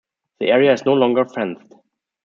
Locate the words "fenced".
1.25-1.75